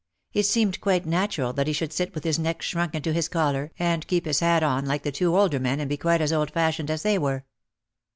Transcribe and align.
It 0.33 0.47
seemed 0.47 0.81
quite 0.81 1.05
natural 1.05 1.53
that 1.53 1.67
he 1.67 1.73
should 1.73 1.93
sit 1.93 2.15
with 2.15 2.23
his 2.23 2.39
neck 2.39 2.63
shrunk 2.63 2.95
into 2.95 3.13
his 3.13 3.29
collar 3.29 3.71
and 3.77 4.07
keep 4.07 4.25
his 4.25 4.39
hat 4.39 4.63
on 4.63 4.83
like 4.87 5.03
the 5.03 5.11
two 5.11 5.37
older 5.37 5.59
men 5.59 5.79
and 5.79 5.87
be 5.89 5.95
quite 5.95 6.21
as 6.21 6.33
old 6.33 6.49
fashioned 6.49 6.89
as 6.89 7.03
they 7.03 7.19
were. 7.19 7.45